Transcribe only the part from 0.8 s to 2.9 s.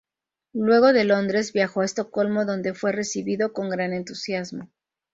de Londres viajó a Estocolmo donde